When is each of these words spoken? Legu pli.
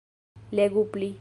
Legu 0.51 0.83
pli. 0.93 1.13